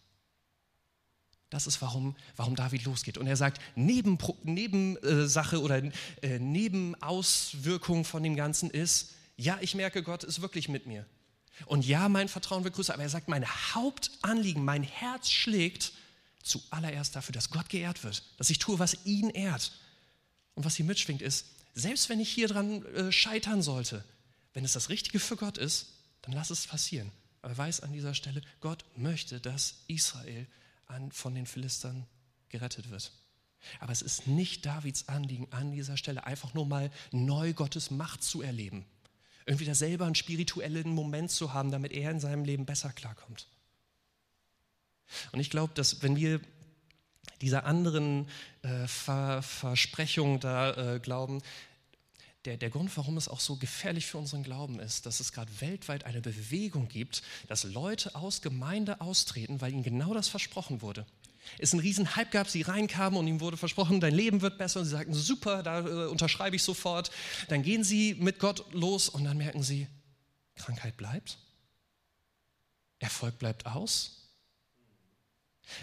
[1.50, 3.16] Das ist, warum, warum David losgeht.
[3.16, 5.82] Und er sagt, Nebensache Neben, äh, oder
[6.22, 11.06] äh, Nebenauswirkung von dem Ganzen ist, ja, ich merke, Gott ist wirklich mit mir.
[11.66, 15.92] Und ja, mein Vertrauen wird größer, aber er sagt, mein Hauptanliegen, mein Herz schlägt
[16.42, 19.72] zuallererst dafür, dass Gott geehrt wird, dass ich tue, was ihn ehrt.
[20.54, 24.04] Und was hier mitschwingt ist, selbst wenn ich hier dran äh, scheitern sollte,
[24.52, 25.86] wenn es das Richtige für Gott ist,
[26.22, 27.10] dann lass es passieren.
[27.44, 30.46] Aber er weiß an dieser Stelle, Gott möchte, dass Israel
[30.86, 32.06] an, von den Philistern
[32.48, 33.12] gerettet wird.
[33.80, 38.22] Aber es ist nicht Davids Anliegen an dieser Stelle, einfach nur mal neu Gottes Macht
[38.22, 38.86] zu erleben
[39.46, 43.46] irgendwie da selber einen spirituellen Moment zu haben, damit er in seinem Leben besser klarkommt.
[45.32, 46.40] Und ich glaube, dass wenn wir
[47.40, 48.26] dieser anderen
[48.62, 51.42] äh, Ver Versprechung da äh, glauben,
[52.44, 55.50] der, der Grund, warum es auch so gefährlich für unseren Glauben ist, dass es gerade
[55.60, 61.06] weltweit eine Bewegung gibt, dass Leute aus Gemeinde austreten, weil ihnen genau das versprochen wurde
[61.58, 64.80] es einen riesen Hype gab, sie reinkamen und ihm wurde versprochen, dein Leben wird besser
[64.80, 67.10] und sie sagten, super, da äh, unterschreibe ich sofort.
[67.48, 69.86] Dann gehen sie mit Gott los und dann merken sie,
[70.56, 71.38] Krankheit bleibt,
[72.98, 74.20] Erfolg bleibt aus.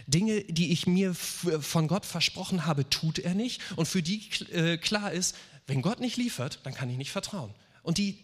[0.06, 4.78] Dinge, die ich mir von Gott versprochen habe, tut er nicht und für die äh,
[4.78, 5.36] klar ist,
[5.68, 7.54] wenn Gott nicht liefert, dann kann ich nicht vertrauen.
[7.84, 8.24] Und die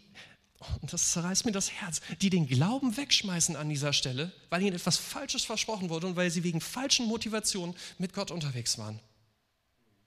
[0.81, 4.75] und das zerreißt mir das Herz, die den Glauben wegschmeißen an dieser Stelle, weil ihnen
[4.75, 8.99] etwas Falsches versprochen wurde und weil sie wegen falschen Motivationen mit Gott unterwegs waren.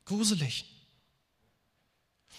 [0.06, 0.64] Gruselig.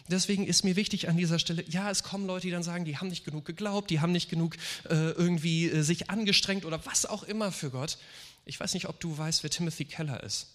[0.10, 2.98] Deswegen ist mir wichtig an dieser Stelle, ja, es kommen Leute, die dann sagen, die
[2.98, 4.58] haben nicht genug geglaubt, die haben nicht genug
[4.90, 7.98] äh, irgendwie äh, sich angestrengt oder was auch immer für Gott.
[8.44, 10.48] Ich weiß nicht, ob du weißt, wer Timothy Keller ist.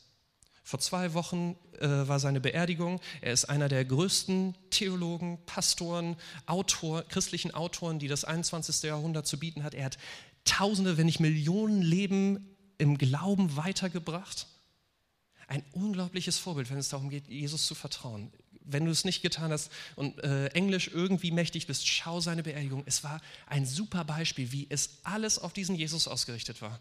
[0.67, 3.01] Vor zwei Wochen äh, war seine Beerdigung.
[3.21, 8.83] Er ist einer der größten Theologen, Pastoren, Autor, christlichen Autoren, die das 21.
[8.83, 9.75] Jahrhundert zu bieten hat.
[9.75, 9.99] Er hat
[10.45, 14.49] Tausende, wenn nicht Millionen Leben im Glauben weitergebracht.
[15.47, 18.33] Ein unglaubliches Vorbild, wenn es darum geht, Jesus zu vertrauen.
[18.61, 22.83] Wenn du es nicht getan hast und äh, Englisch irgendwie mächtig bist, schau seine Beerdigung.
[22.87, 26.81] Es war ein super Beispiel, wie es alles auf diesen Jesus ausgerichtet war.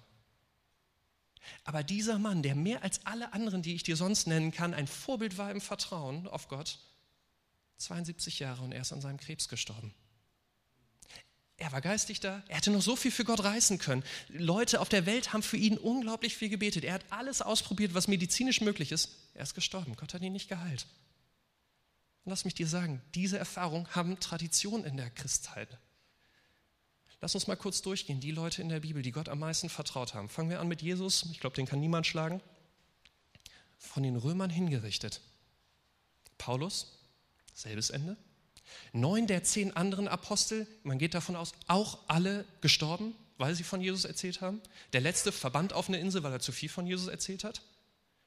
[1.63, 4.87] Aber dieser Mann, der mehr als alle anderen, die ich dir sonst nennen kann, ein
[4.87, 6.79] Vorbild war im Vertrauen auf Gott,
[7.77, 9.93] 72 Jahre und er ist an seinem Krebs gestorben.
[11.57, 14.03] Er war geistig da, er hätte noch so viel für Gott reißen können.
[14.27, 16.83] Leute auf der Welt haben für ihn unglaublich viel gebetet.
[16.83, 19.11] Er hat alles ausprobiert, was medizinisch möglich ist.
[19.33, 19.95] Er ist gestorben.
[19.95, 20.85] Gott hat ihn nicht geheilt.
[22.25, 25.77] Und lass mich dir sagen, diese Erfahrungen haben Tradition in der Christheit.
[27.21, 30.13] Lass uns mal kurz durchgehen, die Leute in der Bibel, die Gott am meisten vertraut
[30.13, 30.29] haben.
[30.29, 32.41] Fangen wir an mit Jesus, ich glaube, den kann niemand schlagen.
[33.77, 35.21] Von den Römern hingerichtet.
[36.37, 36.99] Paulus,
[37.53, 38.17] selbes Ende.
[38.93, 43.81] Neun der zehn anderen Apostel, man geht davon aus, auch alle gestorben, weil sie von
[43.81, 44.61] Jesus erzählt haben.
[44.93, 47.61] Der letzte verbannt auf eine Insel, weil er zu viel von Jesus erzählt hat.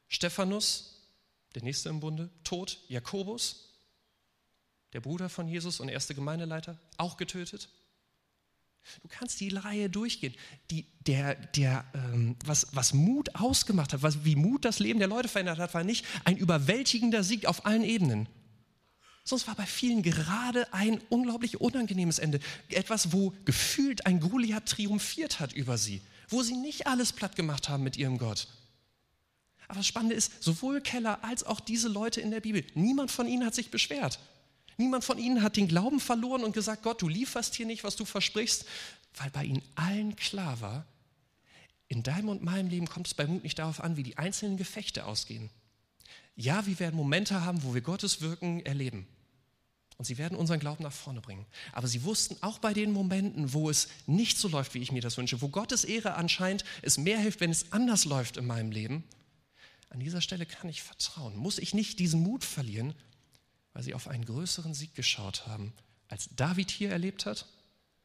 [0.08, 0.94] Stephanus,
[1.54, 2.78] der nächste im Bunde, tot.
[2.88, 3.68] Jakobus,
[4.92, 7.68] der Bruder von Jesus und erste Gemeindeleiter, auch getötet.
[9.02, 10.34] Du kannst die Reihe durchgehen.
[10.70, 15.08] Die, der, der, ähm, was, was Mut ausgemacht hat, was, wie Mut das Leben der
[15.08, 18.28] Leute verändert hat, war nicht ein überwältigender Sieg auf allen Ebenen.
[19.24, 22.40] Sonst war bei vielen gerade ein unglaublich unangenehmes Ende.
[22.70, 26.00] Etwas, wo gefühlt ein Goliath triumphiert hat über sie.
[26.30, 28.48] Wo sie nicht alles platt gemacht haben mit ihrem Gott.
[29.66, 33.28] Aber das Spannende ist, sowohl Keller als auch diese Leute in der Bibel, niemand von
[33.28, 34.18] ihnen hat sich beschwert.
[34.78, 37.96] Niemand von ihnen hat den Glauben verloren und gesagt, Gott, du lieferst hier nicht, was
[37.96, 38.64] du versprichst,
[39.16, 40.86] weil bei ihnen allen klar war,
[41.88, 44.56] in deinem und meinem Leben kommt es bei Mut nicht darauf an, wie die einzelnen
[44.56, 45.50] Gefechte ausgehen.
[46.36, 49.08] Ja, wir werden Momente haben, wo wir Gottes Wirken erleben.
[49.96, 51.44] Und sie werden unseren Glauben nach vorne bringen.
[51.72, 55.02] Aber sie wussten auch bei den Momenten, wo es nicht so läuft, wie ich mir
[55.02, 58.70] das wünsche, wo Gottes Ehre anscheinend es mehr hilft, wenn es anders läuft in meinem
[58.70, 59.02] Leben,
[59.90, 61.34] an dieser Stelle kann ich vertrauen.
[61.36, 62.94] Muss ich nicht diesen Mut verlieren,
[63.72, 65.72] weil sie auf einen größeren Sieg geschaut haben,
[66.08, 67.46] als David hier erlebt hat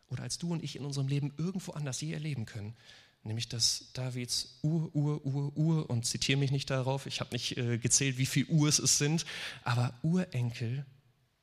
[0.08, 2.76] oder als du und ich in unserem Leben irgendwo anders je erleben können.
[3.24, 7.58] Nämlich, dass Davids Ur, Ur, Ur, Ur, und zitiere mich nicht darauf, ich habe nicht
[7.58, 9.26] äh, gezählt, wie viele Urs es sind,
[9.64, 10.86] aber Urenkel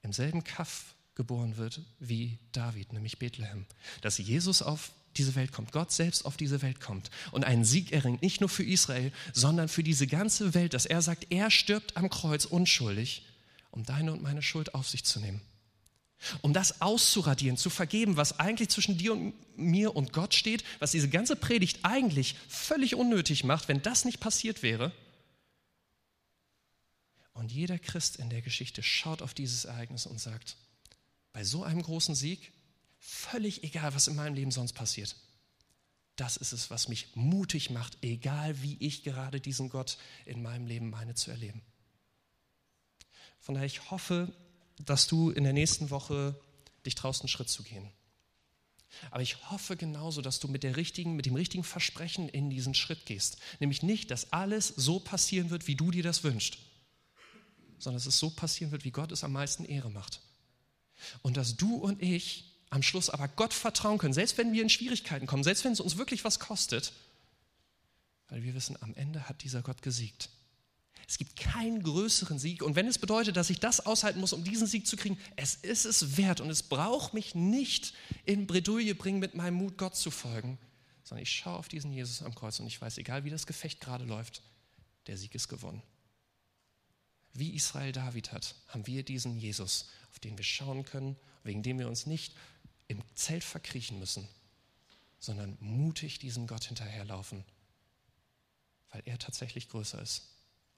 [0.03, 3.65] im selben Kaff geboren wird wie David, nämlich Bethlehem.
[4.03, 7.93] Dass Jesus auf diese Welt kommt, Gott selbst auf diese Welt kommt und einen Sieg
[7.93, 11.97] erringt, nicht nur für Israel, sondern für diese ganze Welt, dass er sagt, er stirbt
[11.97, 13.25] am Kreuz unschuldig
[13.71, 15.41] um deine und meine Schuld auf sich zu nehmen.
[16.43, 20.91] Um das auszuradieren, zu vergeben, was eigentlich zwischen dir und mir und Gott steht, was
[20.91, 24.93] diese ganze Predigt eigentlich völlig unnötig macht, wenn das nicht passiert wäre.
[27.33, 30.57] Und jeder Christ in der Geschichte schaut auf dieses Ereignis und sagt,
[31.33, 32.53] bei so einem großen Sieg,
[32.99, 35.17] völlig egal, was in meinem Leben sonst passiert,
[36.17, 40.67] das ist es, was mich mutig macht, egal wie ich gerade diesen Gott in meinem
[40.67, 41.63] Leben meine zu erleben.
[43.41, 44.33] Von daher, ich hoffe,
[44.79, 46.39] dass du in der nächsten Woche
[46.87, 47.91] dich traust, einen Schritt zu gehen.
[49.11, 52.75] Aber ich hoffe genauso, dass du mit, der richtigen, mit dem richtigen Versprechen in diesen
[52.75, 53.39] Schritt gehst.
[53.61, 56.59] Nämlich nicht, dass alles so passieren wird, wie du dir das wünschst,
[57.79, 60.21] sondern dass es so passieren wird, wie Gott es am meisten Ehre macht.
[61.23, 64.71] Und dass du und ich am Schluss aber Gott vertrauen können, selbst wenn wir in
[64.71, 66.93] Schwierigkeiten kommen, selbst wenn es uns wirklich was kostet,
[68.29, 70.29] weil wir wissen, am Ende hat dieser Gott gesiegt.
[71.11, 72.63] Es gibt keinen größeren Sieg.
[72.63, 75.57] Und wenn es bedeutet, dass ich das aushalten muss, um diesen Sieg zu kriegen, es
[75.57, 76.41] ist es wert.
[76.41, 77.95] Und es braucht mich nicht
[78.27, 80.57] in Bredouille bringen, mit meinem Mut Gott zu folgen,
[81.03, 83.81] sondern ich schaue auf diesen Jesus am Kreuz und ich weiß, egal wie das Gefecht
[83.81, 84.41] gerade läuft,
[85.09, 85.83] der Sieg ist gewonnen.
[87.35, 91.81] Wie Israel David hat, haben wir diesen Jesus, auf den wir schauen können, wegen dem
[91.81, 92.37] wir uns nicht
[92.87, 94.29] im Zelt verkriechen müssen,
[95.19, 97.43] sondern mutig diesem Gott hinterherlaufen,
[98.93, 100.23] weil er tatsächlich größer ist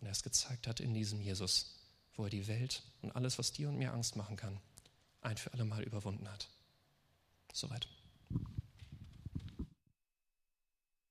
[0.03, 1.76] und er es gezeigt hat in diesem Jesus,
[2.16, 4.61] wo er die Welt und alles, was dir und mir Angst machen kann,
[5.20, 6.48] ein für alle Mal überwunden hat.
[7.53, 7.86] Soweit.